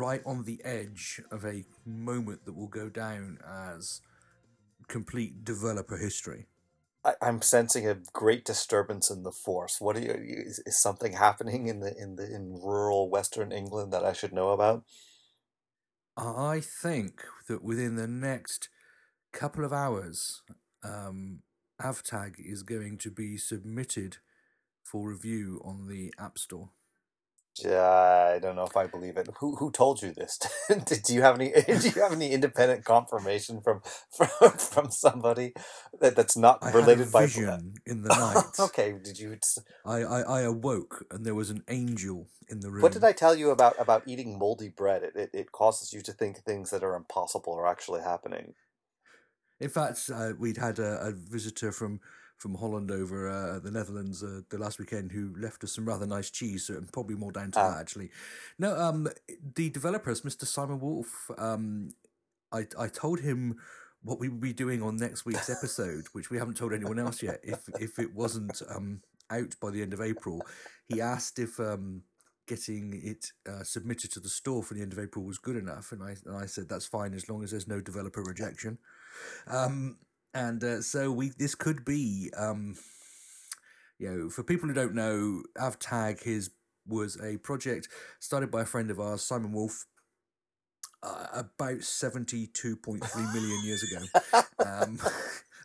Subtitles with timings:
[0.00, 4.00] right on the edge of a moment that will go down as
[4.88, 6.46] complete developer history.
[7.04, 9.80] I, I'm sensing a great disturbance in the force.
[9.80, 10.14] What are you?
[10.16, 14.32] Is, is something happening in the in the in rural Western England that I should
[14.32, 14.84] know about?
[16.16, 18.68] I think that within the next
[19.32, 20.42] couple of hours,
[20.82, 21.40] um,
[21.80, 24.18] AvTag is going to be submitted
[24.82, 26.70] for review on the App Store.
[27.64, 29.28] I don't know if I believe it.
[29.38, 30.38] Who who told you this?
[31.02, 35.52] do you have any do you have any independent confirmation from from, from somebody
[36.00, 38.58] that, that's not I related by vision in the night.
[38.58, 39.36] okay, did you
[39.84, 42.82] I, I, I awoke and there was an angel in the room.
[42.82, 45.02] What did I tell you about about eating moldy bread?
[45.02, 48.54] It it, it causes you to think things that are impossible are actually happening.
[49.60, 52.00] In fact, uh, we'd had a, a visitor from
[52.40, 56.06] from Holland over uh, the Netherlands uh, the last weekend who left us some rather
[56.06, 57.70] nice cheese, so probably more down to Ah.
[57.72, 58.10] that actually.
[58.58, 59.08] No, um,
[59.54, 60.46] the developers, Mr.
[60.46, 61.90] Simon Wolf, um,
[62.50, 63.58] I I told him
[64.02, 67.22] what we would be doing on next week's episode, which we haven't told anyone else
[67.22, 67.40] yet.
[67.42, 70.40] If if it wasn't um out by the end of April,
[70.88, 72.02] he asked if um
[72.48, 75.92] getting it uh, submitted to the store for the end of April was good enough,
[75.92, 78.78] and I and I said that's fine as long as there's no developer rejection.
[79.46, 79.98] Um,
[80.34, 82.76] and uh, so we this could be um,
[83.98, 86.50] you know for people who don't know, AvTag his
[86.86, 89.86] was a project started by a friend of ours, Simon Wolf.
[91.02, 94.98] Uh, about seventy-two point three million years ago, um,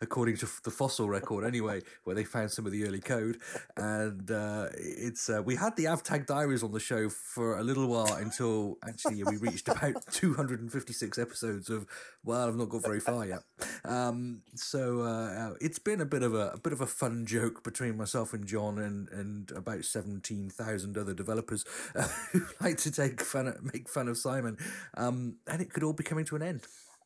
[0.02, 3.40] according to the fossil record, anyway, where they found some of the early code.
[3.78, 7.88] And uh, it's uh, we had the AvTag diaries on the show for a little
[7.88, 11.86] while until actually we reached about two hundred and fifty-six episodes of.
[12.24, 13.42] Well, I've not got very far yet.
[13.84, 17.26] Um, so uh, uh, it's been a bit of a, a bit of a fun
[17.26, 22.78] joke between myself and John and and about seventeen thousand other developers uh, who like
[22.78, 24.58] to take fun make fun of Simon.
[24.96, 26.62] Um, and it could all be coming to an end.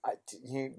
[0.05, 0.11] I,
[0.43, 0.73] you,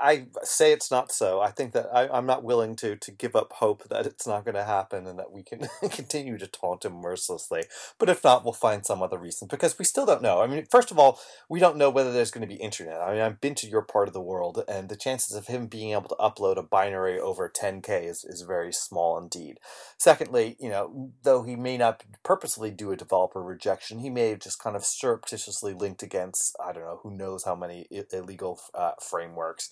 [0.00, 1.40] I say it's not so.
[1.40, 4.44] I think that I, I'm not willing to to give up hope that it's not
[4.44, 7.64] going to happen and that we can continue to taunt him mercilessly.
[7.98, 10.40] But if not, we'll find some other reason because we still don't know.
[10.40, 13.00] I mean, first of all, we don't know whether there's going to be internet.
[13.00, 15.66] I mean, I've been to your part of the world, and the chances of him
[15.66, 19.58] being able to upload a binary over 10k is, is very small indeed.
[19.98, 24.40] Secondly, you know, though he may not purposely do a developer rejection, he may have
[24.40, 28.92] just kind of surreptitiously linked against I don't know who knows how many illegal uh,
[29.00, 29.70] frameworks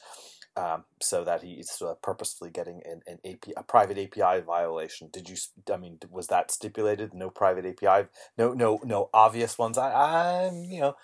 [0.58, 3.19] um, so that he's uh, purposefully getting an, an
[3.56, 5.08] a private API violation.
[5.12, 5.36] Did you?
[5.72, 7.14] I mean, was that stipulated?
[7.14, 9.78] No private API, no, no, no obvious ones.
[9.78, 10.96] I, I'm, you know,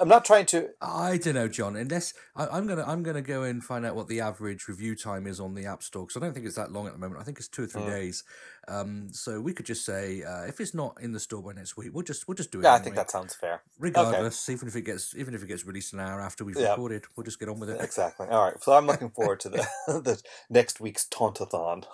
[0.00, 0.70] I'm not trying to.
[0.82, 1.76] I don't know, John.
[1.76, 5.26] Unless I, I'm gonna, I'm gonna go and find out what the average review time
[5.26, 7.20] is on the App Store because I don't think it's that long at the moment.
[7.20, 7.86] I think it's two or three Mm.
[7.86, 8.24] days.
[8.68, 11.76] Um, so we could just say uh, if it's not in the store by next
[11.76, 12.64] week, we'll just, we'll just do it.
[12.64, 13.62] Yeah, I think that sounds fair.
[13.78, 16.62] regardless, even if it gets, even if it gets released an hour after we've Yeah.
[16.62, 17.80] recorded, we'll just get on with it.
[17.80, 18.28] Exactly.
[18.28, 18.62] All right.
[18.62, 21.84] So I'm looking forward to the the next week's tauntathon.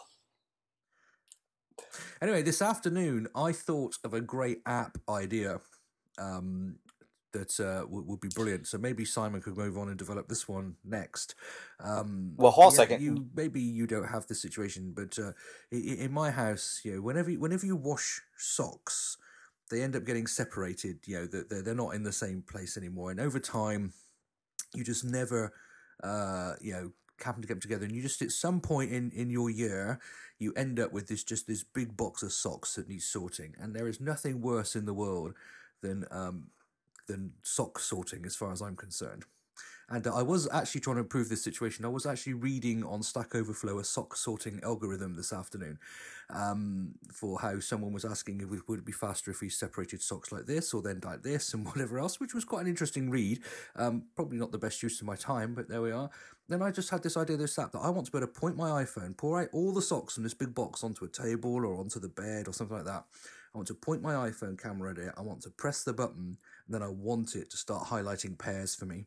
[2.22, 5.60] Anyway, this afternoon I thought of a great app idea
[6.18, 6.76] um,
[7.32, 8.66] that uh, would, would be brilliant.
[8.66, 11.34] So maybe Simon could move on and develop this one next.
[11.80, 13.02] Um, Well, hold a yeah, second.
[13.02, 15.32] You maybe you don't have this situation, but uh,
[15.72, 19.16] i- i- in my house, you know, whenever you, whenever you wash socks,
[19.70, 21.00] they end up getting separated.
[21.06, 23.92] You know, that they're, they're not in the same place anymore, and over time,
[24.74, 25.52] you just never,
[26.02, 29.10] uh, you know, happen to get them together, and you just at some point in
[29.12, 30.00] in your year,
[30.38, 33.74] you end up with this just this big box of socks that needs sorting, and
[33.74, 35.34] there is nothing worse in the world
[35.82, 36.48] than um
[37.12, 39.24] than sock sorting, as far as I'm concerned.
[39.92, 41.84] And I was actually trying to improve this situation.
[41.84, 45.78] I was actually reading on Stack Overflow a sock sorting algorithm this afternoon
[46.30, 50.32] um, for how someone was asking if it would be faster if we separated socks
[50.32, 53.40] like this or then like this and whatever else, which was quite an interesting read.
[53.76, 56.08] Um, probably not the best use of my time, but there we are.
[56.48, 58.40] Then I just had this idea, this app that I want to be able to
[58.40, 61.66] point my iPhone, pour out all the socks from this big box onto a table
[61.66, 63.04] or onto the bed or something like that.
[63.54, 65.12] I want to point my iPhone camera at it.
[65.18, 68.74] I want to press the button, and then I want it to start highlighting pairs
[68.74, 69.04] for me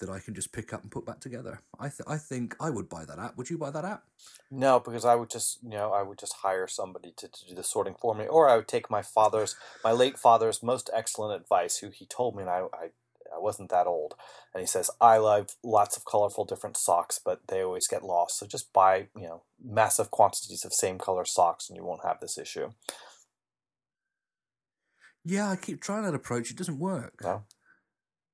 [0.00, 1.60] that I can just pick up and put back together.
[1.78, 3.36] I th- I think I would buy that app.
[3.36, 4.04] Would you buy that app?
[4.50, 7.54] No, because I would just, you know, I would just hire somebody to, to do
[7.54, 11.40] the sorting for me, or I would take my father's, my late father's most excellent
[11.40, 12.90] advice, who he told me, and I, I,
[13.34, 14.14] I wasn't that old,
[14.52, 18.38] and he says, I love lots of colorful different socks, but they always get lost.
[18.38, 22.20] So just buy, you know, massive quantities of same color socks, and you won't have
[22.20, 22.70] this issue.
[25.24, 26.50] Yeah, I keep trying that approach.
[26.50, 27.14] It doesn't work.
[27.22, 27.44] No.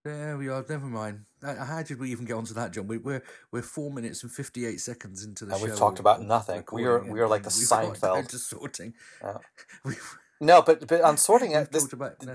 [0.04, 0.64] There we are.
[0.68, 1.26] Never mind.
[1.42, 2.86] Uh, How did we even get onto that, John?
[2.86, 5.66] We, we're we're four minutes and fifty eight seconds into the And show.
[5.66, 6.64] we've talked about nothing.
[6.72, 8.28] We are we are like the Seinfeld.
[8.28, 8.94] to sorting.
[9.22, 9.38] Yeah.
[10.42, 11.86] No, but but on sorting it, this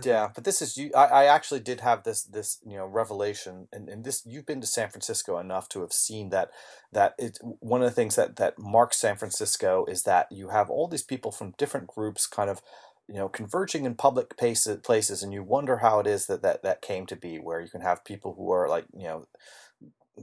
[0.03, 0.91] yeah, but this is you.
[0.95, 4.61] I, I actually did have this this you know revelation, and, and this you've been
[4.61, 6.51] to San Francisco enough to have seen that
[6.91, 10.69] that it one of the things that that marks San Francisco is that you have
[10.69, 12.61] all these people from different groups kind of
[13.07, 16.81] you know converging in public places and you wonder how it is that that that
[16.81, 19.25] came to be, where you can have people who are like you know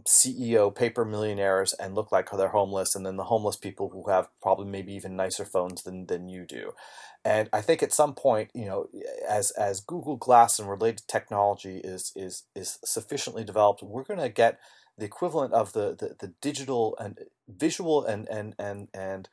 [0.07, 4.29] CEO paper millionaires and look like they're homeless, and then the homeless people who have
[4.41, 6.73] probably maybe even nicer phones than than you do.
[7.25, 8.87] And I think at some point, you know,
[9.29, 14.29] as as Google Glass and related technology is is is sufficiently developed, we're going to
[14.29, 14.59] get
[14.99, 17.19] the equivalent of the, the, the digital and
[17.49, 19.29] visual and and and and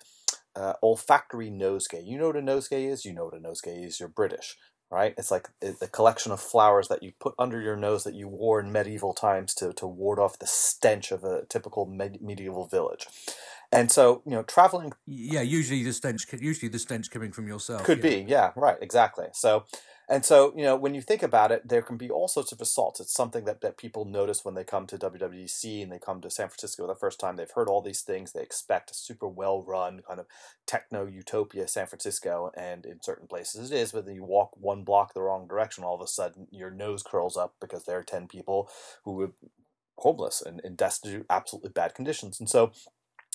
[0.60, 2.06] uh, olfactory nosegay.
[2.06, 3.06] You know what a nosegay is.
[3.06, 4.00] You know what a nosegay is.
[4.00, 4.58] You're British
[4.92, 5.14] right?
[5.18, 8.60] It's like the collection of flowers that you put under your nose that you wore
[8.60, 13.08] in medieval times to, to ward off the stench of a typical med- medieval village.
[13.72, 17.84] And so, you know, traveling Yeah, usually the stench, usually the stench coming from yourself.
[17.84, 18.10] could yeah.
[18.10, 19.28] be, yeah, right, exactly.
[19.34, 19.66] So,
[20.10, 22.60] and so, you know, when you think about it, there can be all sorts of
[22.60, 23.00] assaults.
[23.00, 26.32] It's something that, that people notice when they come to WWDC and they come to
[26.32, 27.36] San Francisco the first time.
[27.36, 28.32] They've heard all these things.
[28.32, 30.26] They expect a super well run kind of
[30.66, 32.52] techno utopia San Francisco.
[32.58, 35.84] And in certain places it is, but then you walk one block the wrong direction,
[35.84, 38.68] all of a sudden your nose curls up because there are 10 people
[39.06, 39.32] who were
[40.00, 42.40] homeless and in destitute, absolutely bad conditions.
[42.40, 42.72] And so,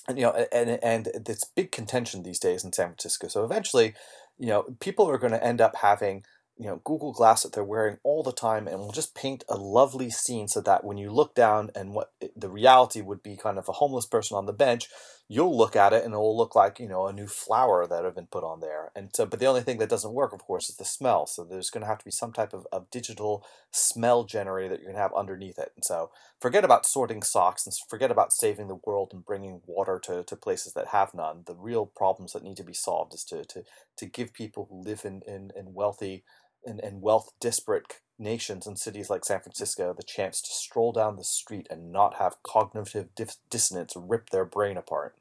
[0.09, 3.29] and you know, and and it's big contention these days in San Francisco.
[3.29, 3.95] So eventually,
[4.39, 6.25] you know, people are going to end up having
[6.59, 9.57] you know Google Glass that they're wearing all the time, and will just paint a
[9.57, 13.59] lovely scene so that when you look down and what the reality would be, kind
[13.59, 14.89] of a homeless person on the bench,
[15.29, 18.05] you'll look at it and it will look like you know a new flower that
[18.05, 18.91] have been put on there.
[18.95, 21.27] And so, but the only thing that doesn't work, of course, is the smell.
[21.27, 24.81] So there's going to have to be some type of, of digital smell generator that
[24.81, 25.73] you're going to have underneath it.
[25.75, 26.11] And so
[26.41, 30.37] forget about sorting socks and forget about saving the world and bringing water to, to
[30.37, 31.45] places that have none.
[31.47, 33.65] The real problems that need to be solved is to to,
[33.97, 36.25] to give people who live in, in, in wealthy
[36.67, 41.17] and, and wealth disparate nations and cities like San Francisco the chance to stroll down
[41.17, 45.17] the street and not have cognitive dis- dissonance rip their brain apart.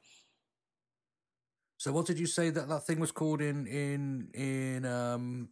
[1.77, 5.49] So what did you say that that thing was called in in in um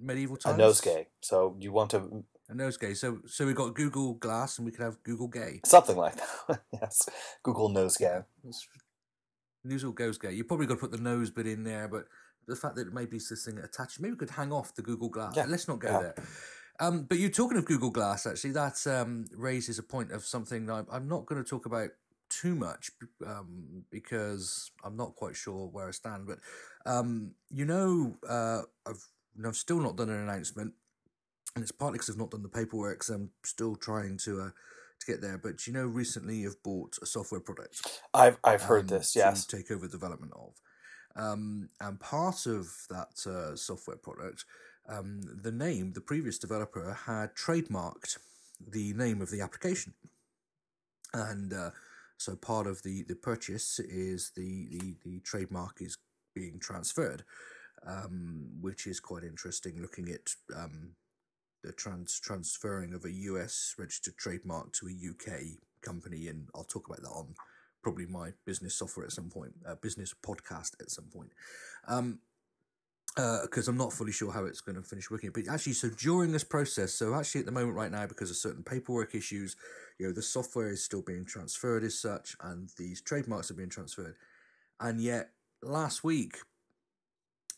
[0.00, 1.06] medieval A nosegay.
[1.20, 2.96] So you want to A nosegay.
[2.96, 5.60] So so we got Google Glass and we could have Google Gay.
[5.64, 6.60] something like that.
[6.72, 7.08] yes,
[7.42, 8.24] Google nosegay.
[8.42, 8.66] That's-
[9.66, 10.32] News all goes gay.
[10.32, 12.04] You probably got to put the nose bit in there, but
[12.46, 15.08] the fact that maybe it's this thing attached, maybe we could hang off the Google
[15.08, 15.34] Glass.
[15.36, 16.00] Yeah, Let's not go yeah.
[16.00, 16.14] there.
[16.80, 20.66] Um, but you're talking of Google Glass, actually, that um, raises a point of something
[20.66, 21.90] that I'm, I'm not going to talk about
[22.28, 22.90] too much
[23.24, 26.26] um, because I'm not quite sure where I stand.
[26.26, 26.38] But
[26.84, 29.06] um, you know, uh, I've,
[29.46, 30.72] I've still not done an announcement,
[31.54, 34.50] and it's partly because I've not done the paperwork, so I'm still trying to uh,
[35.00, 35.38] to get there.
[35.38, 37.80] But you know, recently you've bought a software product
[38.12, 39.12] I've I've heard um, this.
[39.12, 39.46] to Yes.
[39.46, 40.54] take over development of.
[41.16, 44.44] Um, and part of that uh, software product,
[44.88, 48.18] um, the name, the previous developer had trademarked
[48.66, 49.94] the name of the application.
[51.12, 51.70] And uh,
[52.16, 55.98] so part of the, the purchase is the, the, the trademark is
[56.34, 57.24] being transferred,
[57.86, 60.90] um, which is quite interesting looking at um,
[61.62, 65.40] the trans- transferring of a US registered trademark to a UK
[65.80, 66.28] company.
[66.28, 67.34] And I'll talk about that on
[67.84, 71.30] probably my business software at some point, uh, business podcast at some point.
[71.86, 72.18] Um,
[73.14, 75.30] because I'm not fully sure how it's going to finish working.
[75.32, 78.36] But actually, so during this process, so actually at the moment right now, because of
[78.36, 79.54] certain paperwork issues,
[79.98, 83.68] you know, the software is still being transferred as such, and these trademarks are being
[83.68, 84.16] transferred.
[84.80, 85.30] And yet,
[85.62, 86.38] last week,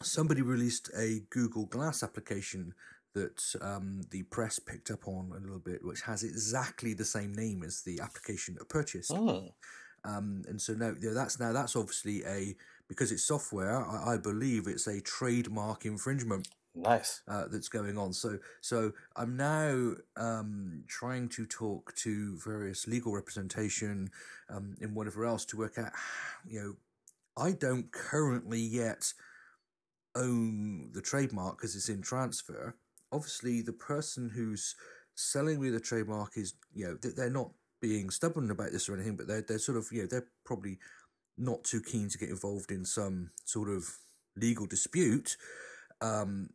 [0.02, 2.74] somebody released a Google Glass application
[3.14, 7.32] that um, the press picked up on a little bit, which has exactly the same
[7.32, 9.10] name as the application that purchased.
[9.10, 9.52] Mm.
[10.06, 12.54] Um, and so now you know, that's now that's obviously a
[12.88, 13.84] because it's software.
[13.84, 17.22] I, I believe it's a trademark infringement Nice.
[17.26, 18.12] uh, that's going on.
[18.12, 24.10] So so I'm now um, trying to talk to various legal representation
[24.48, 25.92] um, and whatever else to work out.
[26.48, 26.76] You know,
[27.36, 29.12] I don't currently yet
[30.14, 32.76] own the trademark because it's in transfer.
[33.10, 34.76] Obviously, the person who's
[35.16, 38.94] selling me the trademark is you know they- they're not being stubborn about this or
[38.94, 40.78] anything, but they're they're sort of you know they're probably
[41.38, 43.84] not too keen to get involved in some sort of
[44.36, 45.36] legal dispute.
[46.00, 46.50] Um,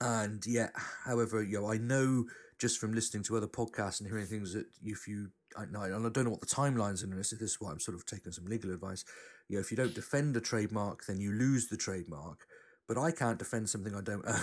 [0.00, 0.72] and yet,
[1.04, 2.26] however, you know, I know
[2.58, 6.06] just from listening to other podcasts and hearing things that if you, I know, and
[6.06, 7.30] I don't know what the timelines are in this.
[7.30, 9.04] This is why I'm sort of taking some legal advice.
[9.48, 12.46] You know, if you don't defend a trademark, then you lose the trademark.
[12.86, 14.42] But I can't defend something I don't own,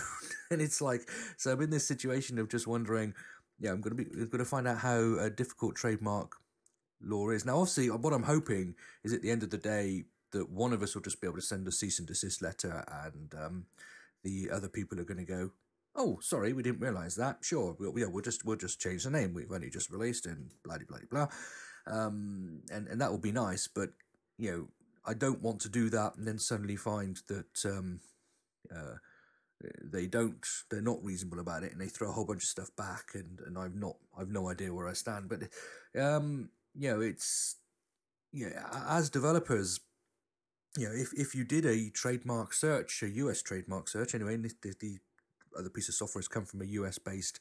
[0.49, 1.07] and it's like
[1.37, 1.51] so.
[1.51, 3.13] I'm in this situation of just wondering.
[3.61, 6.35] Yeah, I'm gonna be gonna find out how uh, difficult trademark
[6.99, 7.45] law is.
[7.45, 10.81] Now, obviously, what I'm hoping is at the end of the day that one of
[10.81, 13.65] us will just be able to send a cease and desist letter and um,
[14.23, 15.51] the other people are going to go,
[15.95, 19.11] "Oh, sorry, we didn't realize that." Sure, we'll, yeah, we'll just we'll just change the
[19.11, 19.33] name.
[19.33, 21.27] We've only just released and blah blah blah,
[21.85, 23.67] um, and and that will be nice.
[23.67, 23.89] But
[24.39, 24.67] you know,
[25.05, 27.99] I don't want to do that and then suddenly find that um,
[28.75, 28.95] uh,
[29.83, 32.69] they don't they're not reasonable about it and they throw a whole bunch of stuff
[32.75, 35.29] back and and I've not I've no idea where I stand.
[35.29, 35.43] But
[36.01, 37.57] um, you know, it's
[38.31, 39.79] yeah, as developers
[40.77, 44.45] you know, if, if you did a trademark search, a US trademark search, anyway, and
[44.45, 44.97] the, the
[45.57, 47.39] other piece of software has come from a US based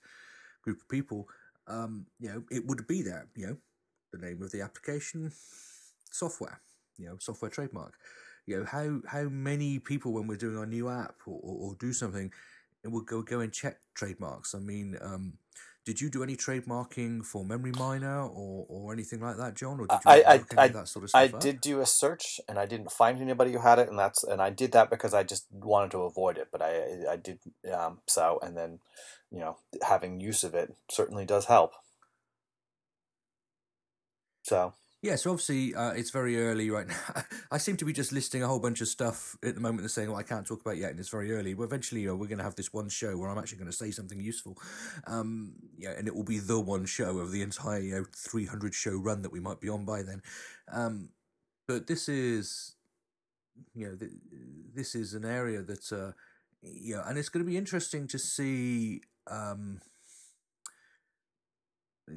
[0.62, 1.28] group of people,
[1.68, 3.56] um, you know, it would be there, you know,
[4.12, 5.30] the name of the application,
[6.10, 6.60] software,
[6.98, 7.94] you know, software trademark.
[8.46, 11.74] You know, how, how many people, when we're doing our new app or, or, or
[11.76, 12.32] do something,
[12.84, 14.54] will go, go and check trademarks?
[14.54, 15.34] I mean, um,
[15.86, 19.80] did you do any trademarking for Memory Miner or, or anything like that, John?
[19.80, 21.40] Or did you I I, I, that sort of I stuff up?
[21.40, 24.42] did do a search and I didn't find anybody who had it and that's and
[24.42, 27.38] I did that because I just wanted to avoid it but I I did
[27.72, 28.80] um so and then
[29.32, 31.72] you know having use of it certainly does help
[34.42, 37.22] so Yeah, so obviously uh, it's very early right now.
[37.50, 39.90] I seem to be just listing a whole bunch of stuff at the moment and
[39.90, 41.54] saying, well, I can't talk about yet, and it's very early.
[41.54, 43.70] Well, eventually, you know, we're going to have this one show where I'm actually going
[43.70, 44.58] to say something useful.
[45.06, 48.74] Um, yeah, and it will be the one show of the entire you know, 300
[48.74, 50.20] show run that we might be on by then.
[50.70, 51.08] Um,
[51.66, 52.74] but this is,
[53.74, 54.12] you know, th-
[54.74, 56.12] this is an area that, uh,
[56.62, 59.00] you know, and it's going to be interesting to see.
[59.26, 59.80] Um,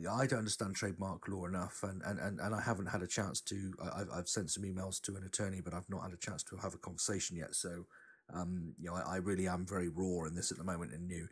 [0.09, 3.41] I don't understand trademark law enough, and, and, and, and I haven't had a chance
[3.41, 3.73] to.
[3.95, 6.57] I've, I've sent some emails to an attorney, but I've not had a chance to
[6.57, 7.55] have a conversation yet.
[7.55, 7.85] So,
[8.33, 11.07] um, you know, I, I really am very raw in this at the moment and
[11.07, 11.27] new.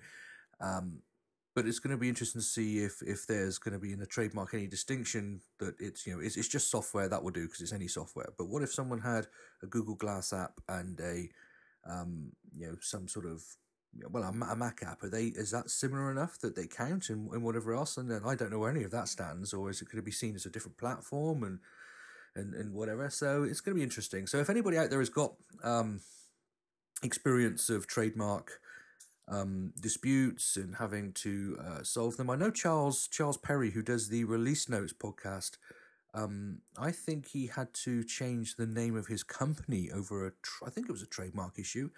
[0.59, 1.01] Um,
[1.53, 4.01] but it's going to be interesting to see if if there's going to be in
[4.01, 7.45] a trademark any distinction that it's you know it's, it's just software that will do
[7.45, 8.29] because it's any software.
[8.37, 9.27] But what if someone had
[9.61, 11.29] a Google Glass app and a
[11.89, 13.43] um, you know some sort of
[14.09, 17.43] well, a, Mac app, are they is that similar enough that they count and, and
[17.43, 17.97] whatever else?
[17.97, 20.01] And then I don't know where any of that stands, or is it going to
[20.01, 21.59] be seen as a different platform and
[22.35, 23.09] and and whatever?
[23.09, 24.27] So it's going to be interesting.
[24.27, 25.33] So if anybody out there has got
[25.63, 26.01] um,
[27.03, 28.59] experience of trademark
[29.27, 34.07] um, disputes and having to uh, solve them, I know Charles Charles Perry, who does
[34.07, 35.57] the Release Notes podcast.
[36.13, 40.31] Um, I think he had to change the name of his company over a.
[40.65, 41.89] I think it was a trademark issue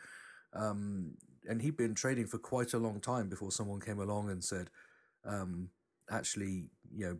[0.55, 1.13] um,
[1.47, 4.69] and he'd been trading for quite a long time before someone came along and said,
[5.25, 5.69] um,
[6.09, 7.17] actually, you know,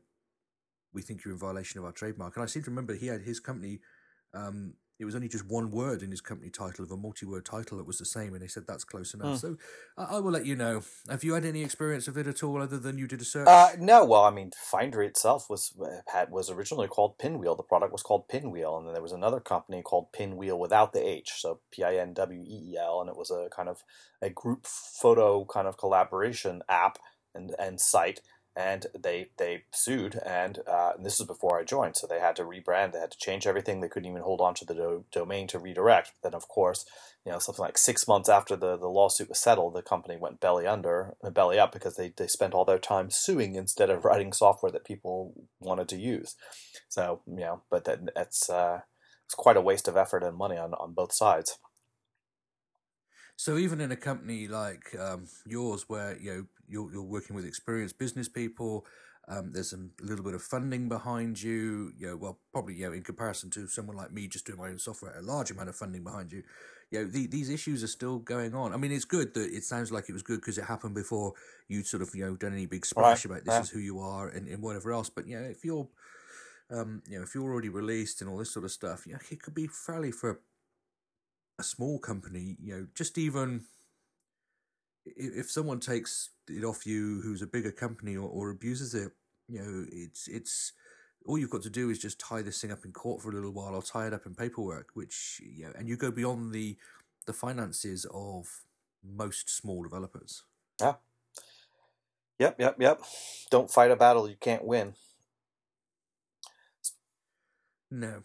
[0.94, 2.36] we think you're in violation of our trademark.
[2.36, 3.80] And I seem to remember he had his company,
[4.34, 7.46] um, it was only just one word in his company title of a multi word
[7.46, 8.34] title that was the same.
[8.34, 9.40] And they said that's close enough.
[9.40, 9.58] So
[9.98, 10.84] I, I will let you know.
[11.10, 13.48] Have you had any experience of it at all other than you did a search?
[13.48, 15.74] Uh, no, well, I mean, Findery itself was
[16.12, 17.56] had was originally called Pinwheel.
[17.56, 21.06] The product was called Pinwheel, and then there was another company called Pinwheel without the
[21.06, 23.84] H, so P I N W E E L, and it was a kind of
[24.22, 26.98] a group photo kind of collaboration app
[27.34, 28.22] and and site.
[28.56, 32.36] And they they sued, and, uh, and this is before I joined, so they had
[32.36, 32.92] to rebrand.
[32.92, 33.82] They had to change everything.
[33.82, 36.12] They couldn't even hold on to the do- domain to redirect.
[36.22, 36.86] Then, of course,
[37.26, 40.40] you know, something like six months after the, the lawsuit was settled, the company went
[40.40, 44.34] belly under, belly up because they, they spent all their time suing instead of writing
[44.34, 46.36] software that people wanted to use.
[46.90, 48.82] So, you know, but that, that's uh,
[49.26, 51.58] it's quite a waste of effort and money on, on both sides.
[53.36, 57.46] So even in a company like um, yours, where you know you're, you're working with
[57.46, 58.86] experienced business people,
[59.28, 61.94] um, there's a little bit of funding behind you.
[61.98, 64.68] You know, well, probably you know in comparison to someone like me just doing my
[64.70, 66.44] own software, a large amount of funding behind you.
[66.92, 68.74] You know, the, these issues are still going on.
[68.74, 71.34] I mean, it's good that it sounds like it was good because it happened before
[71.70, 73.62] you'd sort of you know done any big splash Right, about this yeah.
[73.62, 75.10] is who you are and, and whatever else.
[75.10, 75.88] But you know, if you're
[76.70, 79.42] um, you know, if you're already released and all this sort of stuff, yeah, it
[79.42, 80.42] could be fairly for
[81.60, 83.64] a small company, you know, just even
[85.06, 89.12] if someone takes it off you who's a bigger company or, or abuses it,
[89.48, 90.74] you know, it's it's
[91.26, 93.34] all you've got to do is just tie this thing up in court for a
[93.34, 96.54] little while or tie it up in paperwork, which you know, and you go beyond
[96.54, 96.78] the
[97.26, 98.64] the finances of
[99.04, 100.44] most small developers.
[100.80, 100.96] Yeah.
[102.40, 103.02] Yep, yep, yep.
[103.52, 104.96] Don't fight a battle you can't win.
[107.92, 108.24] No.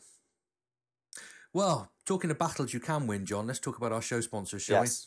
[1.52, 3.46] Well, talking of battles you can win, John.
[3.46, 5.06] Let's talk about our show sponsors, shall Yes.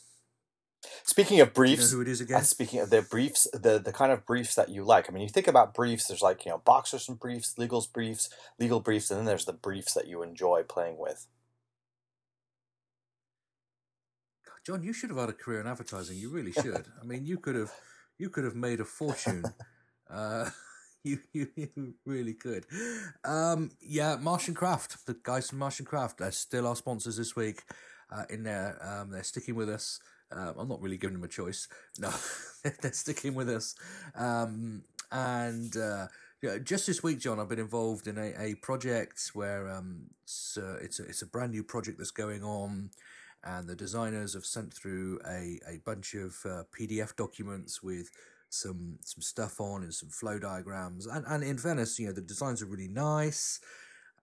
[1.04, 1.70] Speaking of we?
[1.70, 2.44] You know briefs, who it is again?
[2.44, 5.10] speaking of the briefs, the the kind of briefs that you like.
[5.10, 6.08] I mean, you think about briefs.
[6.08, 9.54] There's like you know, boxers and briefs, legals briefs, legal briefs, and then there's the
[9.54, 11.28] briefs that you enjoy playing with.
[14.66, 16.18] John, you should have had a career in advertising.
[16.18, 16.86] You really should.
[17.02, 17.72] I mean, you could have,
[18.20, 19.44] you could have made a fortune.
[20.14, 20.50] Uh,
[21.06, 22.66] you, you, you really could.
[23.24, 27.64] Um, yeah, Martian Craft, the guys from Martian Craft, they're still our sponsors this week.
[28.12, 30.02] Uh, in there, um, they're sticking with us.
[30.32, 31.68] Um, I'm not really giving them a choice.
[32.00, 32.12] No,
[32.82, 33.76] they're sticking with us.
[34.16, 36.08] Um, and uh,
[36.42, 40.58] yeah, just this week, John, I've been involved in a, a project where um, it's,
[40.58, 42.90] uh, it's, a, it's a brand new project that's going on,
[43.44, 48.10] and the designers have sent through a, a bunch of uh, PDF documents with
[48.50, 51.08] some some stuff on and some flow diagrams.
[51.08, 53.60] And, and in Venice, you know, the designs are really nice,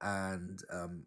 [0.00, 1.04] and um,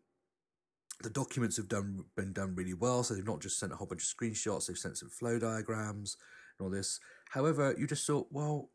[1.03, 3.03] the documents have done been done really well.
[3.03, 6.17] So they've not just sent a whole bunch of screenshots; they've sent some flow diagrams
[6.57, 6.99] and all this.
[7.29, 8.69] However, you just thought, well,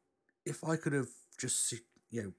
[0.44, 1.74] if I could have just
[2.10, 2.32] you know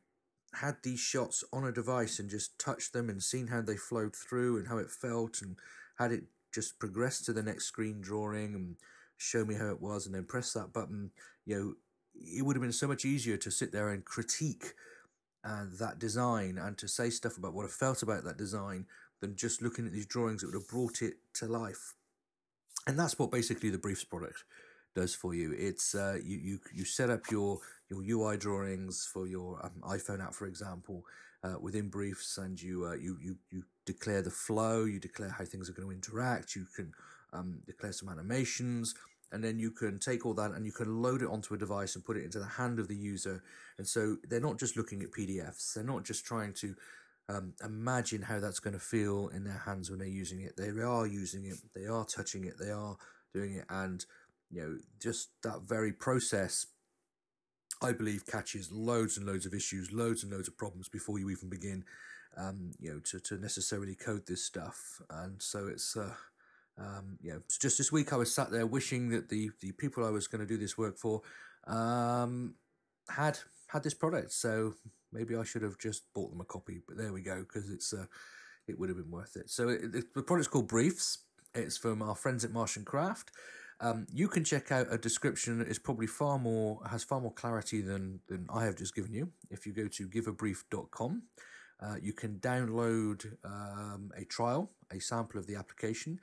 [0.53, 4.15] had these shots on a device and just touched them and seen how they flowed
[4.15, 5.57] through and how it felt and
[5.97, 8.75] had it just progress to the next screen drawing and
[9.17, 11.11] show me how it was and then press that button
[11.45, 11.73] you know
[12.15, 14.73] it would have been so much easier to sit there and critique
[15.43, 18.85] uh, that design and to say stuff about what I felt about that design
[19.21, 21.93] than just looking at these drawings that would have brought it to life.
[22.85, 24.43] And that's what basically the Briefs product
[24.95, 25.53] does for you.
[25.57, 27.59] It's uh, you, you you set up your
[27.89, 31.03] your UI drawings for your um, iPhone app, for example,
[31.43, 35.45] uh, within Briefs, and you uh, you you you declare the flow, you declare how
[35.45, 36.93] things are going to interact, you can
[37.33, 38.95] um, declare some animations,
[39.31, 41.95] and then you can take all that and you can load it onto a device
[41.95, 43.43] and put it into the hand of the user.
[43.77, 46.75] And so they're not just looking at PDFs, they're not just trying to
[47.29, 50.55] um, imagine how that's going to feel in their hands when they're using it.
[50.57, 52.97] They are using it, they are touching it, they are
[53.33, 54.05] doing it, and
[54.49, 56.67] you know, just that very process.
[57.81, 61.29] I believe catches loads and loads of issues, loads and loads of problems before you
[61.29, 61.83] even begin,
[62.35, 64.99] um, you know, to, to necessarily code this stuff.
[65.11, 66.13] And so it's, uh,
[66.79, 70.05] um, you know, just this week I was sat there wishing that the the people
[70.05, 71.21] I was going to do this work for
[71.67, 72.55] um,
[73.09, 74.31] had had this product.
[74.31, 74.73] So
[75.11, 76.81] maybe I should have just bought them a copy.
[76.87, 78.05] But there we go, because it's uh,
[78.67, 79.49] it would have been worth it.
[79.49, 81.19] So it, it, the product's called Briefs.
[81.55, 83.31] It's from our friends at Martian Craft.
[83.79, 87.33] Um, you can check out a description that is probably far more has far more
[87.33, 89.29] clarity than than I have just given you.
[89.51, 91.23] If you go to giveabrief.com,
[91.79, 96.19] uh, you can download um, a trial, a sample of the application.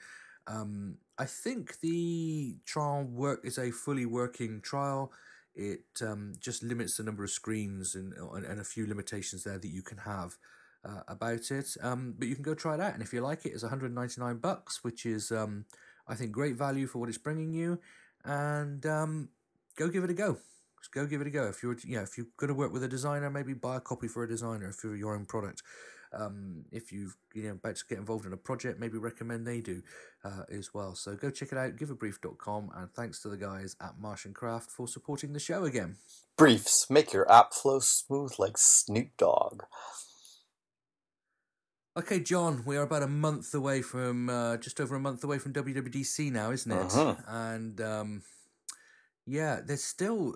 [0.47, 5.13] Um, I think the trial work is a fully working trial.
[5.55, 9.69] It um, just limits the number of screens and, and a few limitations there that
[9.69, 10.37] you can have
[10.85, 11.77] uh, about it.
[11.81, 14.39] Um, but you can go try it out, and if you like it, it's 199
[14.39, 15.65] bucks, which is um,
[16.07, 17.79] I think great value for what it's bringing you.
[18.25, 19.29] And um,
[19.77, 20.39] go give it a go.
[20.81, 21.47] Just go give it a go.
[21.47, 24.09] If you're yeah, if you're going to work with a designer, maybe buy a copy
[24.09, 25.63] for a designer if you're your own product.
[26.17, 29.61] Um, if you've you know about to get involved in a project, maybe recommend they
[29.61, 29.83] do
[30.25, 30.95] uh, as well.
[30.95, 34.89] So go check it out, giveabrief.com, and thanks to the guys at Martian Craft for
[34.89, 35.97] supporting the show again.
[36.37, 39.63] Briefs make your app flow smooth like Snoop Dogg.
[41.97, 45.39] Okay, John, we are about a month away from uh, just over a month away
[45.39, 46.93] from WWDC now, isn't it?
[46.93, 47.15] Uh-huh.
[47.29, 48.23] And um,
[49.27, 50.35] yeah, there's still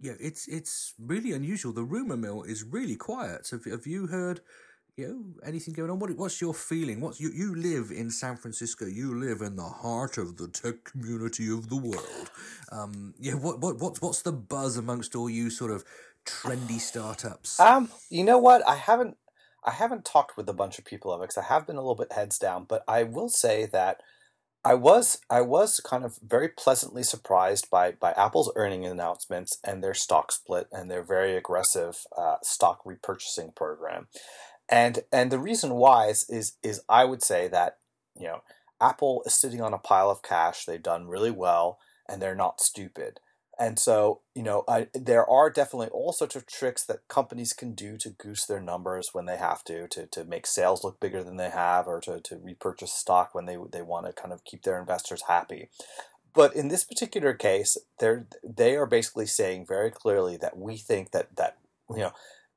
[0.00, 1.72] yeah, it's it's really unusual.
[1.72, 3.48] The rumor mill is really quiet.
[3.50, 4.40] Have, have you heard
[4.96, 5.98] you know anything going on?
[5.98, 7.00] What what's your feeling?
[7.00, 8.86] What's you you live in San Francisco?
[8.86, 12.30] You live in the heart of the tech community of the world.
[12.70, 15.84] Um, yeah, what what what's what's the buzz amongst all you sort of
[16.24, 17.58] trendy startups?
[17.58, 18.66] Um, you know what?
[18.68, 19.16] I haven't
[19.64, 21.80] I haven't talked with a bunch of people of it because I have been a
[21.80, 24.02] little bit heads down, but I will say that
[24.64, 29.82] I was I was kind of very pleasantly surprised by by Apple's earning announcements and
[29.82, 34.06] their stock split and their very aggressive uh, stock repurchasing program,
[34.68, 37.78] and and the reason why is, is is I would say that
[38.16, 38.42] you know
[38.80, 40.64] Apple is sitting on a pile of cash.
[40.64, 43.20] They've done really well and they're not stupid.
[43.62, 47.74] And so, you know, I, there are definitely all sorts of tricks that companies can
[47.74, 51.22] do to goose their numbers when they have to, to, to make sales look bigger
[51.22, 54.42] than they have, or to, to repurchase stock when they they want to kind of
[54.42, 55.68] keep their investors happy.
[56.34, 61.12] But in this particular case, they're they are basically saying very clearly that we think
[61.12, 62.12] that that you know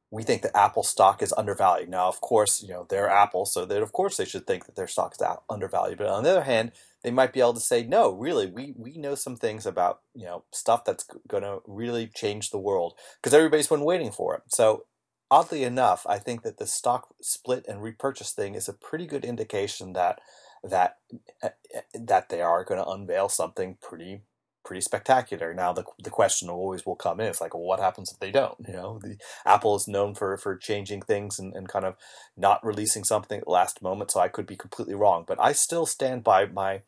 [0.10, 1.90] we think that Apple stock is undervalued.
[1.90, 4.76] Now, of course, you know they're Apple, so that of course they should think that
[4.76, 6.00] their stock is undervalued.
[6.00, 6.72] But on the other hand,
[7.06, 10.26] they might be able to say, no, really, we, we know some things about, you
[10.26, 14.42] know, stuff that's going to really change the world because everybody's been waiting for it.
[14.48, 14.86] So
[15.30, 19.24] oddly enough, I think that the stock split and repurchase thing is a pretty good
[19.24, 20.20] indication that
[20.64, 20.98] that
[21.44, 24.24] eh, eh, that they are going to unveil something pretty
[24.66, 25.54] pretty spectacular.
[25.54, 27.28] Now the the question always will come in.
[27.28, 28.58] It's like, well, what happens if they don't?
[28.68, 31.98] You know, the Apple is known for for changing things and, and kind of
[32.36, 34.10] not releasing something at the last moment.
[34.10, 36.82] So I could be completely wrong, but I still stand by my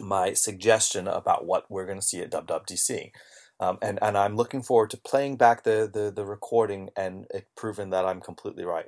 [0.00, 3.10] my suggestion about what we're going to see at WWDC.
[3.60, 7.48] Um, and, and I'm looking forward to playing back the, the, the recording and it
[7.56, 8.86] proving that I'm completely right.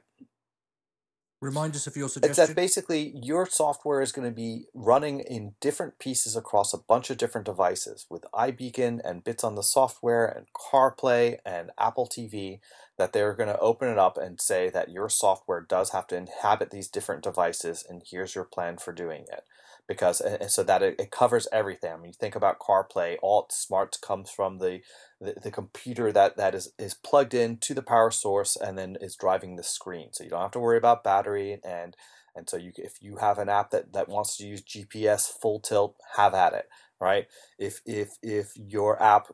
[1.40, 2.42] Remind us of your suggestion.
[2.42, 6.78] It's that basically your software is going to be running in different pieces across a
[6.78, 12.06] bunch of different devices with iBeacon and bits on the software and CarPlay and Apple
[12.06, 12.60] TV.
[12.98, 16.16] That they're going to open it up and say that your software does have to
[16.16, 19.44] inhabit these different devices, and here's your plan for doing it.
[19.90, 21.92] Because and so that it, covers everything.
[21.92, 24.82] I mean, you think about CarPlay, all smarts comes from the,
[25.20, 28.96] the, the computer that, that is, is plugged in to the power source and then
[29.00, 30.10] is driving the screen.
[30.12, 31.96] So you don't have to worry about battery and
[32.36, 35.58] and so you if you have an app that, that wants to use GPS full
[35.58, 36.68] tilt, have at it,
[37.00, 37.26] right?
[37.58, 39.28] If if if your app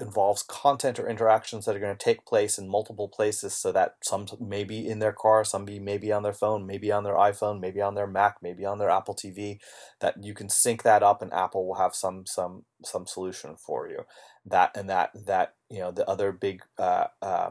[0.00, 3.96] involves content or interactions that are going to take place in multiple places, so that
[4.02, 7.14] some may be in their car, some be maybe on their phone, maybe on their
[7.14, 9.58] iPhone, maybe on their Mac, maybe on their Apple TV,
[10.00, 13.88] that you can sync that up, and Apple will have some some some solution for
[13.88, 14.04] you.
[14.46, 16.62] That and that that you know the other big.
[16.78, 17.50] Uh, uh,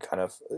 [0.00, 0.56] kind of uh,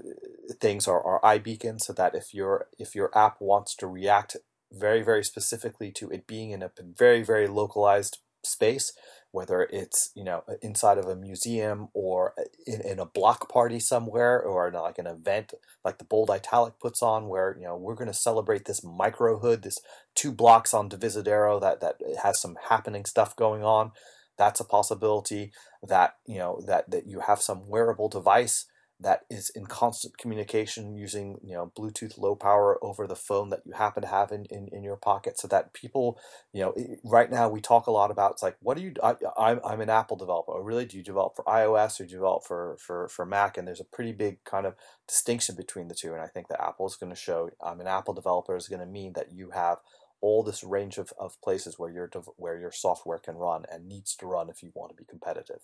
[0.61, 4.37] things are, are iBeacon so that if your if your app wants to react
[4.79, 8.93] very very specifically to it being in a very very localized space
[9.33, 13.81] whether it's you know inside of a museum or uh, in, in a block party
[13.81, 15.53] somewhere or like an event
[15.85, 19.39] like the bold italic puts on where you know we're going to celebrate this micro
[19.39, 19.79] hood this
[20.17, 23.93] two blocks on divisadero that that has some happening stuff going on.
[24.37, 25.53] That's a possibility
[25.87, 28.67] that you know that that you have some wearable device
[29.01, 33.61] that is in constant communication using you know bluetooth low power over the phone that
[33.65, 36.19] you happen to have in, in, in your pocket so that people
[36.53, 39.15] you know right now we talk a lot about it's like what do you I,
[39.39, 40.53] I'm, I'm an apple developer.
[40.53, 40.85] Or really?
[40.85, 43.57] Do you develop for ios or do you develop for, for, for mac?
[43.57, 44.75] And there's a pretty big kind of
[45.07, 47.87] distinction between the two and i think that apple is going to show i'm an
[47.87, 49.79] apple developer is going to mean that you have
[50.21, 54.17] all this range of, of places where your where your software can run and needs
[54.17, 55.61] to run if you want to be competitive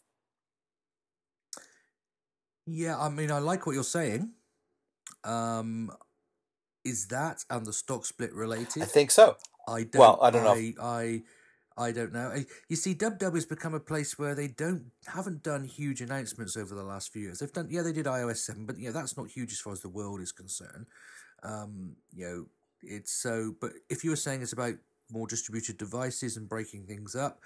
[2.67, 4.31] Yeah, I mean, I like what you're saying.
[5.25, 5.91] Um,
[6.85, 8.83] is that and the stock split related?
[8.83, 9.37] I think so.
[9.69, 10.01] I don't.
[10.01, 10.53] Well, I don't know.
[10.53, 11.23] I, I,
[11.77, 12.35] I don't know.
[12.69, 16.57] You see, Dub Dub has become a place where they don't haven't done huge announcements
[16.57, 17.39] over the last few years.
[17.39, 19.81] They've done, yeah, they did iOS seven, but yeah, that's not huge as far as
[19.81, 20.87] the world is concerned.
[21.43, 22.47] Um, you know,
[22.83, 23.55] it's so.
[23.61, 24.75] But if you were saying it's about
[25.11, 27.41] more distributed devices and breaking things up,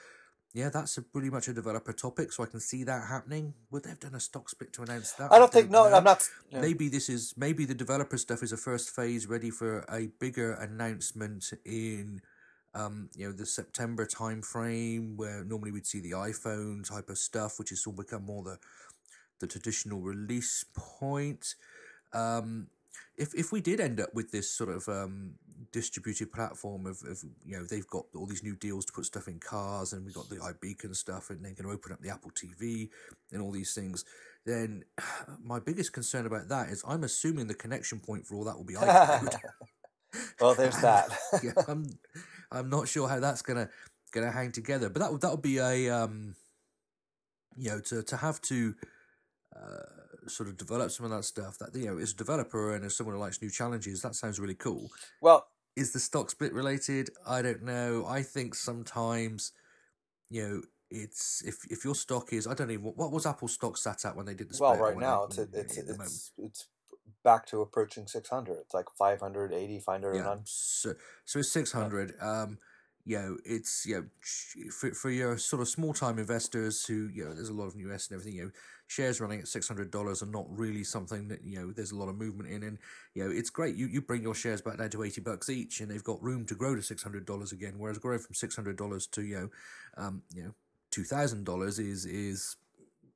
[0.56, 2.32] yeah, that's a pretty much a developer topic.
[2.32, 3.52] So I can see that happening.
[3.70, 5.30] Would they have done a stock split to announce that?
[5.30, 5.84] I don't think no.
[5.84, 6.26] I'm not.
[6.50, 6.62] yeah.
[6.62, 10.54] Maybe this is maybe the developer stuff is a first phase ready for a bigger
[10.54, 12.22] announcement in
[12.74, 17.18] um, you know the September time frame where normally we'd see the iPhone type of
[17.18, 18.58] stuff, which has all become more the
[19.40, 21.54] the traditional release point.
[22.14, 22.68] Um,
[23.18, 25.34] if if we did end up with this sort of um,
[25.72, 29.28] distributed platform of, of you know they've got all these new deals to put stuff
[29.28, 32.10] in cars and we've got the iBeacon stuff and they're going to open up the
[32.10, 32.88] Apple TV
[33.32, 34.04] and all these things,
[34.44, 34.84] then
[35.42, 38.64] my biggest concern about that is I'm assuming the connection point for all that will
[38.64, 39.36] be iCloud.
[40.40, 41.08] well, there's that.
[41.42, 41.86] yeah, I'm
[42.50, 43.68] I'm not sure how that's gonna
[44.12, 46.34] gonna hang together, but that would that would be a um,
[47.56, 48.74] you know to to have to
[49.54, 51.58] uh, sort of develop some of that stuff.
[51.58, 54.40] That you know, as a developer and as someone who likes new challenges, that sounds
[54.40, 54.90] really cool.
[55.20, 57.10] well, Is the stock split related?
[57.26, 58.04] I don't know.
[58.06, 59.52] I think sometimes,
[60.30, 60.62] you know.
[60.88, 64.14] It's if if your stock is I don't even what was Apple stock sat at
[64.14, 66.68] when they did the split well, right now it's it's at it's it's
[67.26, 68.52] back to approaching 600.
[68.60, 70.36] It's like 580, 500 yeah.
[70.44, 72.14] So so it's six hundred.
[72.20, 72.58] Um,
[73.04, 77.24] you know, it's you know for for your sort of small time investors who you
[77.24, 78.38] know there's a lot of US and everything.
[78.38, 78.50] You know,
[78.86, 81.96] shares running at six hundred dollars are not really something that you know there's a
[81.96, 82.78] lot of movement in, and
[83.14, 83.76] you know it's great.
[83.76, 86.46] You you bring your shares back down to eighty bucks each, and they've got room
[86.46, 87.74] to grow to six hundred dollars again.
[87.78, 89.50] Whereas growing from six hundred dollars to you know,
[89.96, 90.54] um, you know,
[90.90, 92.56] two thousand dollars is is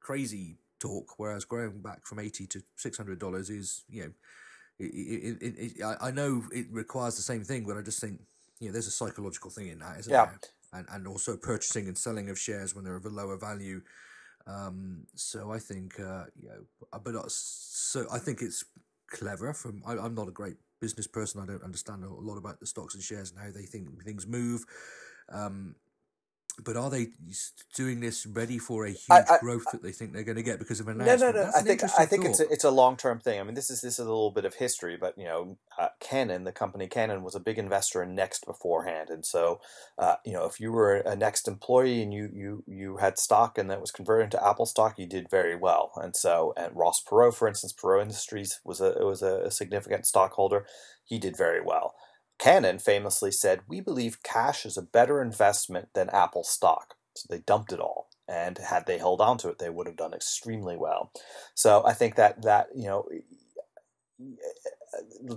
[0.01, 1.19] crazy talk.
[1.19, 4.13] Whereas growing back from eighty to six hundred dollars is you know
[4.79, 8.01] it, it, it, it, I I know it requires the same thing, but I just
[8.01, 8.21] think
[8.61, 10.21] you know there's a psychological thing in that, isn't Yeah.
[10.21, 10.41] there?
[10.73, 13.83] And and also purchasing and selling of shares when they're of a lower value.
[14.47, 18.65] Um, so I think uh, you know, uh, but uh, so I think it's
[19.09, 19.53] clever.
[19.53, 21.41] From I, I'm not a great business person.
[21.41, 24.27] I don't understand a lot about the stocks and shares and how they think things
[24.27, 24.65] move.
[25.29, 25.77] Um,
[26.65, 27.09] but are they
[27.75, 30.59] doing this ready for a huge I- growth that they think they're going to get
[30.59, 31.33] because of an No, no, no.
[31.33, 33.41] That's I think I think it's a, it's a long term thing.
[33.41, 35.89] I mean, this is this is a little bit of history, but you know, uh,
[36.01, 39.61] Canon, the company Canon, was a big investor in Next beforehand, and so
[39.99, 43.59] uh, you know, if you were a Next employee and you you you had stock
[43.59, 45.93] and that was converted into Apple stock, you did very well.
[45.97, 50.67] And so, and Ross Perot, for instance, Perot Industries was a was a significant stockholder.
[51.05, 51.95] He did very well.
[52.41, 57.41] Canon famously said, "We believe cash is a better investment than Apple stock." So they
[57.41, 60.77] dumped it all, and had they held on to it, they would have done extremely
[60.77, 61.13] well.
[61.55, 63.09] So I think that that you know,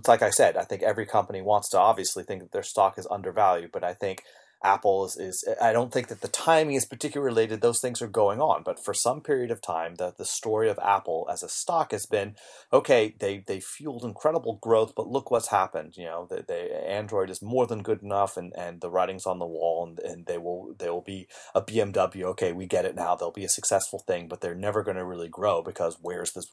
[0.07, 3.07] like I said, I think every company wants to obviously think that their stock is
[3.11, 4.23] undervalued, but I think
[4.63, 7.62] Apple is, is I don't think that the timing is particularly related.
[7.62, 10.80] Those things are going on, but for some period of time, the the story of
[10.80, 12.36] Apple as a stock has been
[12.71, 13.13] okay.
[13.19, 15.95] They they fueled incredible growth, but look what's happened.
[15.97, 19.45] You know, they Android is more than good enough, and, and the writing's on the
[19.45, 22.23] wall, and, and they will they will be a BMW.
[22.23, 23.15] Okay, we get it now.
[23.15, 26.47] They'll be a successful thing, but they're never going to really grow because where's this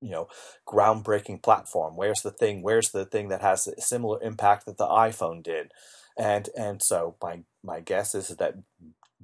[0.00, 0.28] you know
[0.66, 4.86] groundbreaking platform where's the thing where's the thing that has a similar impact that the
[4.86, 5.70] iphone did
[6.20, 8.54] and and so my my guess is that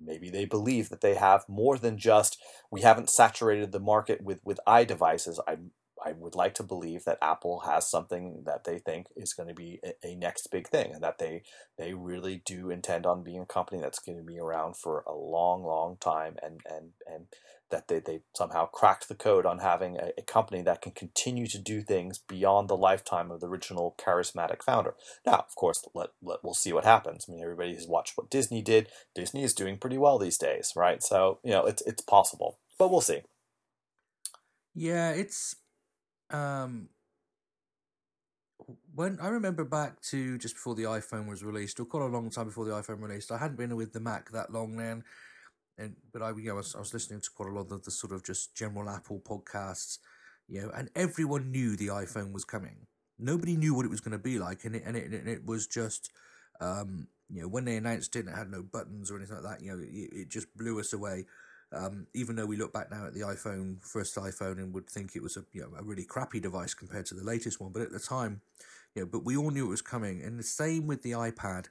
[0.02, 2.38] maybe they believe that they have more than just
[2.70, 5.38] we haven't saturated the market with with iDevices.
[5.46, 5.56] I
[6.04, 9.54] I would like to believe that Apple has something that they think is going to
[9.54, 11.42] be a, a, next big thing, and that they
[11.78, 15.14] they really do intend on being a company that's going to be around for a
[15.14, 17.26] long, long time, and and and
[17.70, 21.46] that they, they somehow cracked the code on having a, a company that can continue
[21.48, 24.94] to do things beyond the lifetime of the original charismatic founder.
[25.24, 27.26] Now, of course, let, let we'll see what happens.
[27.28, 28.88] I mean, everybody has watched what Disney did.
[29.14, 31.02] Disney is doing pretty well these days, right?
[31.02, 33.22] So you know, it's it's possible, but we'll see.
[34.74, 35.56] Yeah, it's
[36.30, 36.88] um,
[38.94, 42.30] when I remember back to just before the iPhone was released, or quite a long
[42.30, 45.04] time before the iPhone released, I hadn't been with the Mac that long then,
[45.78, 47.84] and but I, you know, I was, I was listening to quite a lot of
[47.84, 49.98] the sort of just general Apple podcasts,
[50.48, 52.86] you know, and everyone knew the iPhone was coming.
[53.18, 55.46] Nobody knew what it was going to be like, and it and it, and it
[55.46, 56.10] was just,
[56.60, 59.58] um, you know, when they announced it, and it had no buttons or anything like
[59.58, 59.64] that.
[59.64, 61.26] You know, it, it just blew us away.
[61.72, 65.16] Um, even though we look back now at the iPhone, first iPhone, and would think
[65.16, 67.83] it was a you know a really crappy device compared to the latest one, but
[67.83, 68.40] at the time,
[68.94, 70.22] you know, but we all knew it was coming.
[70.22, 71.66] And the same with the iPad,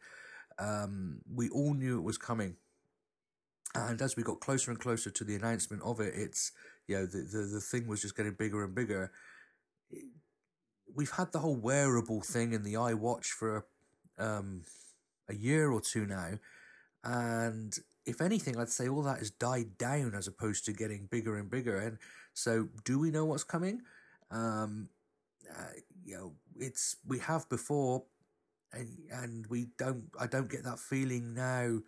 [0.59, 2.57] um, we all knew it was coming.
[3.73, 6.51] And as we got closer and closer to the announcement of it, it's
[6.87, 9.11] you know the the, the thing was just getting bigger and bigger.
[10.93, 13.65] We've had the whole wearable thing in the iWatch for
[14.17, 14.63] um,
[15.27, 16.39] a year or two now,
[17.03, 21.37] and if anything, I'd say all that has died down as opposed to getting bigger
[21.37, 21.77] and bigger.
[21.77, 21.97] And
[22.33, 23.81] so, do we know what's coming?
[24.31, 24.89] Um,
[25.49, 28.03] uh, you know, it's we have before,
[28.71, 30.05] and and we don't.
[30.19, 31.79] I don't get that feeling now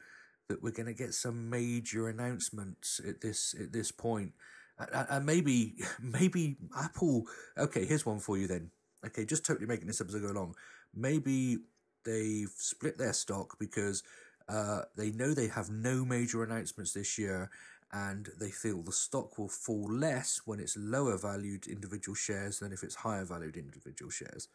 [0.49, 4.33] that we're going to get some major announcements at this at this point.
[4.79, 7.25] And, and maybe maybe Apple.
[7.57, 8.71] Okay, here's one for you then.
[9.05, 10.55] Okay, just totally making this up as I go along.
[10.95, 11.59] Maybe
[12.03, 14.01] they've split their stock because
[14.47, 17.49] uh, they know they have no major announcements this year,
[17.91, 22.71] and they feel the stock will fall less when it's lower valued individual shares than
[22.71, 24.49] if it's higher valued individual shares.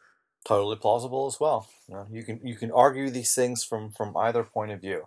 [0.45, 1.69] Totally plausible as well.
[1.89, 5.07] You, know, you can you can argue these things from from either point of view.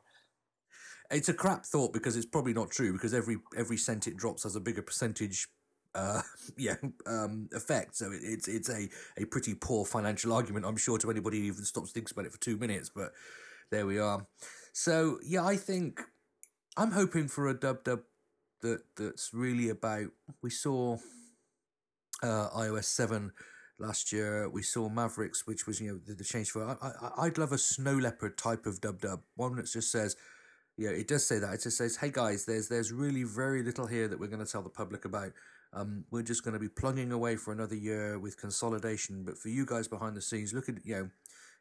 [1.11, 4.43] It's a crap thought because it's probably not true because every every cent it drops
[4.43, 5.47] has a bigger percentage
[5.95, 6.21] uh,
[6.57, 6.75] yeah,
[7.07, 7.95] um, effect.
[7.95, 11.45] So it, it's it's a, a pretty poor financial argument, I'm sure, to anybody who
[11.45, 12.89] even stops thinks about it for two minutes.
[12.89, 13.11] But
[13.75, 14.25] there we are.
[14.71, 16.01] So yeah, I think
[16.77, 18.01] I'm hoping for a dub dub
[18.61, 20.07] that that's really about.
[20.41, 20.97] We saw
[22.23, 23.33] uh, iOS seven
[23.77, 24.49] last year.
[24.49, 26.63] We saw Mavericks, which was you know the, the change for.
[26.63, 30.15] I, I I'd love a snow leopard type of dub dub, one that just says.
[30.77, 31.53] Yeah, it does say that.
[31.53, 34.51] It just says, "Hey guys, there's there's really very little here that we're going to
[34.51, 35.31] tell the public about.
[35.73, 39.23] Um, we're just going to be plugging away for another year with consolidation.
[39.25, 41.09] But for you guys behind the scenes, look at you know,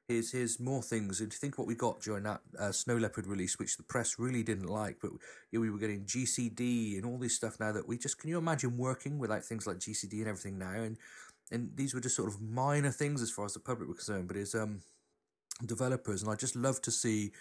[0.09, 1.21] here's here's more things.
[1.21, 4.43] And think what we got during that uh, Snow Leopard release, which the press really
[4.43, 5.11] didn't like, but
[5.59, 8.38] know, we were getting GCD and all this stuff now that we just can you
[8.38, 10.97] imagine working without things like GCD and everything now, and
[11.51, 14.29] and these were just sort of minor things as far as the public were concerned,
[14.29, 14.81] but as um
[15.64, 17.33] developers, and I just love to see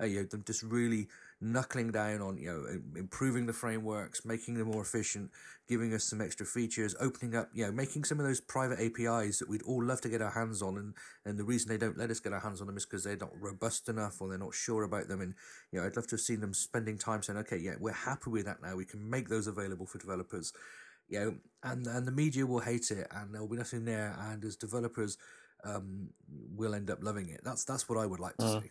[0.00, 1.08] uh, you know, them just really
[1.40, 5.30] knuckling down on you know improving the frameworks, making them more efficient,
[5.68, 9.38] giving us some extra features, opening up you know making some of those private APIs
[9.38, 11.98] that we'd all love to get our hands on, and and the reason they don't
[11.98, 14.38] let us get our hands on them is because they're not robust enough or they're
[14.38, 15.34] not sure about them, and
[15.72, 18.30] you know I'd love to have seen them spending time saying okay yeah we're happy
[18.30, 20.52] with that now we can make those available for developers,
[21.08, 24.44] you know and and the media will hate it and there'll be nothing there, and
[24.44, 25.16] as developers
[25.64, 26.08] um,
[26.54, 27.40] we'll end up loving it.
[27.44, 28.62] That's that's what I would like to mm.
[28.62, 28.70] see.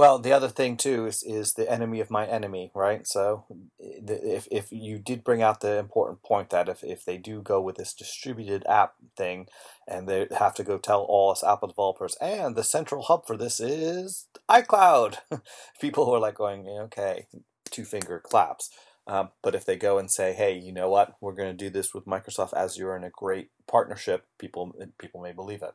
[0.00, 3.06] Well, the other thing too is is the enemy of my enemy, right?
[3.06, 3.44] So,
[3.78, 7.60] if if you did bring out the important point that if if they do go
[7.60, 9.48] with this distributed app thing,
[9.86, 13.36] and they have to go tell all us Apple developers, and the central hub for
[13.36, 15.18] this is iCloud,
[15.82, 17.26] people who are like going, okay,
[17.70, 18.70] two finger claps.
[19.06, 21.68] Um, but if they go and say, hey, you know what, we're going to do
[21.68, 25.74] this with Microsoft Azure in a great partnership, people people may believe it.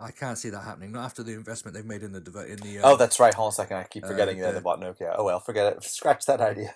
[0.00, 0.92] I can't see that happening.
[0.92, 2.78] Not after the investment they've made in the in the.
[2.78, 3.34] Uh, oh, that's right.
[3.34, 3.76] Hold on a second.
[3.76, 5.14] I keep uh, forgetting uh, that they bought Nokia.
[5.18, 5.84] Oh well, forget it.
[5.98, 6.74] Scratch that idea.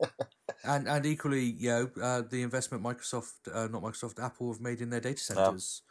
[0.64, 4.80] and and equally, you know, uh, the investment Microsoft, uh, not Microsoft, Apple have made
[4.80, 5.82] in their data centers.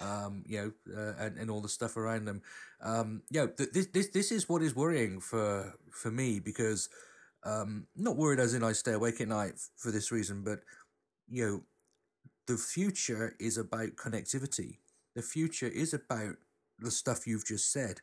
[0.00, 2.42] um, you know, uh, and, and all the stuff around them.
[2.82, 6.88] Um, you know, th- this this this is what is worrying for for me because
[7.44, 10.60] um, not worried as in I stay awake at night for this reason, but
[11.28, 11.62] you know,
[12.46, 14.78] the future is about connectivity.
[15.14, 16.36] The future is about
[16.78, 18.00] the stuff you've just said.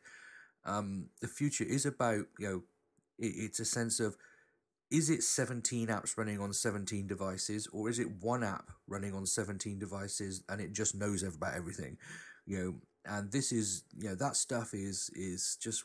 [0.64, 2.62] Um, the future is about you know,
[3.18, 4.16] it, it's a sense of
[4.92, 9.24] is it 17 apps running on 17 devices or is it one app running on
[9.24, 11.96] 17 devices and it just knows about everything
[12.46, 12.74] you know
[13.06, 15.84] and this is you know that stuff is is just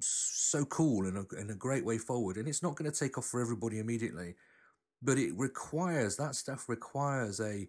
[0.00, 3.18] so cool and a, and a great way forward and it's not going to take
[3.18, 4.34] off for everybody immediately
[5.02, 7.68] but it requires that stuff requires a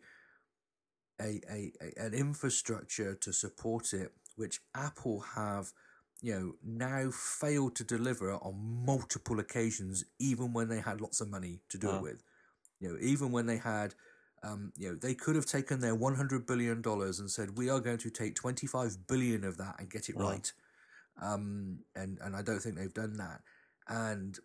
[1.21, 5.73] a, a, a an infrastructure to support it which apple have
[6.21, 11.29] you know, now failed to deliver on multiple occasions, even when they had lots of
[11.29, 12.23] money to do it with.
[12.79, 13.93] You know, even when they had,
[14.43, 17.69] um, you know, they could have taken their one hundred billion dollars and said, "We
[17.69, 20.51] are going to take twenty five billion of that and get it right."
[21.21, 23.41] Um, and and I don't think they've done that.
[23.87, 24.39] And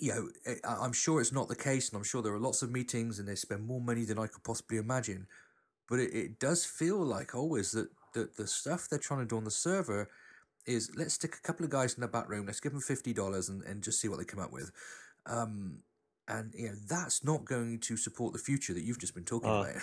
[0.00, 2.62] you know, eh, I'm sure it's not the case, and I'm sure there are lots
[2.62, 5.26] of meetings, and they spend more money than I could possibly imagine.
[5.88, 9.36] But it, it does feel like always that, that the stuff they're trying to do
[9.36, 10.08] on the server
[10.66, 13.12] is let's stick a couple of guys in the back room, let's give them fifty
[13.12, 14.70] dollars and, and just see what they come up with.
[15.26, 15.82] Um,
[16.28, 19.50] and you know that's not going to support the future that you've just been talking
[19.50, 19.62] uh.
[19.62, 19.76] about.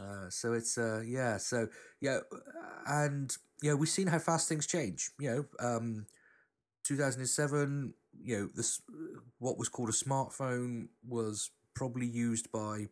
[0.00, 1.68] uh, so it's uh, yeah, so
[2.00, 2.20] yeah,
[2.86, 5.10] and you know we've seen how fast things change.
[5.18, 6.06] You know, um,
[6.84, 7.94] two thousand and seven.
[8.20, 8.80] You know, this
[9.38, 12.88] what was called a smartphone was probably used by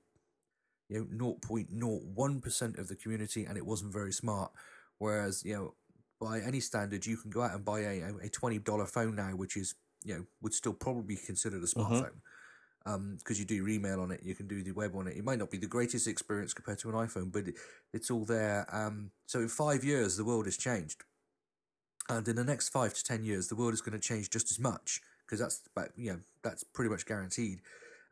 [0.88, 4.52] you know 0.01 percent of the community, and it wasn't very smart.
[4.98, 5.74] Whereas, you know,
[6.20, 9.30] by any standard, you can go out and buy a, a twenty dollar phone now,
[9.30, 11.80] which is you know would still probably be considered a mm-hmm.
[11.80, 13.18] smartphone.
[13.18, 15.16] because um, you do your email on it, you can do the web on it.
[15.16, 17.56] It might not be the greatest experience compared to an iPhone, but it,
[17.92, 18.66] it's all there.
[18.72, 21.04] Um, so in five years, the world has changed,
[22.08, 24.50] and in the next five to ten years, the world is going to change just
[24.50, 27.60] as much because that's about you know that's pretty much guaranteed.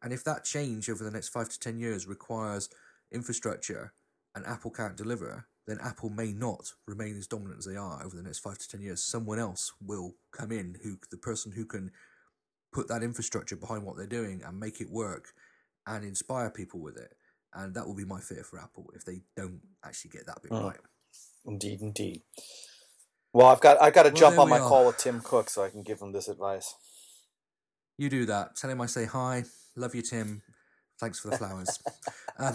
[0.04, 2.68] And if that change over the next five to ten years requires
[3.10, 3.94] infrastructure
[4.34, 8.14] and Apple can't deliver, then Apple may not remain as dominant as they are over
[8.14, 9.02] the next five to ten years.
[9.02, 11.90] Someone else will come in who the person who can
[12.70, 15.32] put that infrastructure behind what they're doing and make it work
[15.86, 17.14] and inspire people with it.
[17.54, 20.52] And that will be my fear for Apple if they don't actually get that bit
[20.52, 20.76] oh, right.
[21.46, 22.20] Indeed, indeed.
[23.32, 24.68] Well, I've got I've got to well, jump on my are.
[24.68, 26.74] call with Tim Cook so I can give him this advice.
[27.96, 28.56] You do that.
[28.56, 29.44] Tell him I say hi.
[29.76, 30.42] Love you, Tim.
[31.00, 31.78] Thanks for the flowers.
[32.38, 32.54] um,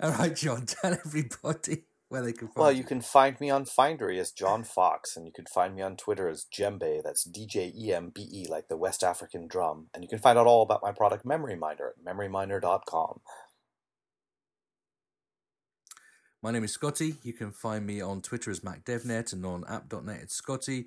[0.00, 3.64] all right, John, tell everybody where they can find Well, you can find me on
[3.64, 7.02] Findery as John Fox, and you can find me on Twitter as Djembe.
[7.02, 9.88] That's D J E M B E, like the West African drum.
[9.94, 13.20] And you can find out all about my product Memory Miner at memoryminer.com.
[16.42, 17.16] My name is Scotty.
[17.22, 20.86] You can find me on Twitter as MacDevNet and on app.net it's Scotty.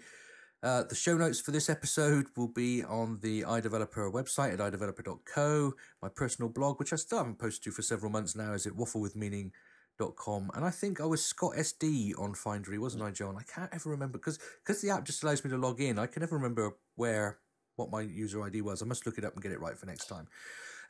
[0.63, 5.73] Uh, the show notes for this episode will be on the iDeveloper website at iDeveloper.co.
[6.01, 8.71] My personal blog, which I still haven't posted to for several months now, is at
[8.71, 10.51] wafflewithmeaning.com.
[10.55, 13.35] And I think I was Scott SD on Findery, wasn't I, John?
[13.37, 15.99] I can't ever remember because because the app just allows me to log in.
[15.99, 17.39] I can never remember where
[17.75, 18.81] what my user ID was.
[18.81, 20.27] I must look it up and get it right for next time.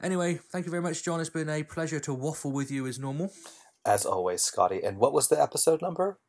[0.04, 1.20] Anyway, thank you very much, John.
[1.20, 3.32] It's been a pleasure to waffle with you as normal.
[3.86, 4.84] As always, Scotty.
[4.84, 6.20] And what was the episode number?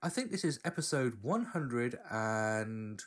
[0.00, 2.98] I think this is episode 113.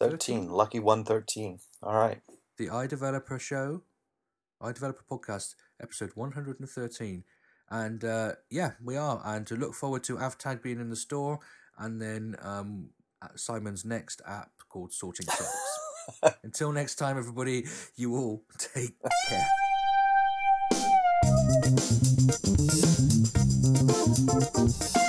[0.00, 1.58] 13, lucky 113.
[1.82, 2.20] All right.
[2.56, 3.82] The iDeveloper show,
[4.60, 7.22] iDeveloper podcast, episode 113.
[7.70, 9.22] And uh, yeah, we are.
[9.24, 11.38] And to look forward to AvTag being in the store
[11.78, 12.90] and then um,
[13.36, 16.38] Simon's next app called Sorting Socks.
[16.42, 18.96] Until next time, everybody, you all take
[19.28, 19.46] care.
[24.50, 25.07] Thank you.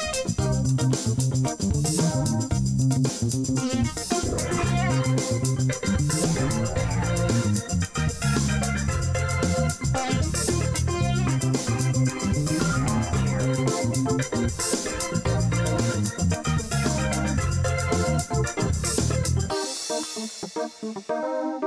[20.82, 21.59] うん。